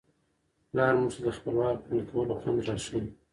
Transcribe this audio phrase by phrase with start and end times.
[0.69, 3.01] پلار موږ ته د خپلواک ژوند کولو خوند را ښيي.